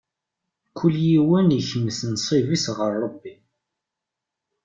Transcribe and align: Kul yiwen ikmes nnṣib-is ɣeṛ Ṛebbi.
Kul 0.77 0.95
yiwen 1.07 1.55
ikmes 1.59 1.99
nnṣib-is 2.09 2.65
ɣeṛ 2.77 2.91
Ṛebbi. 3.03 3.35